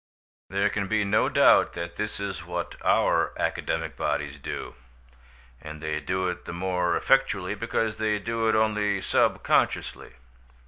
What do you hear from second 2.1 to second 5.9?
is what our academic bodies do, and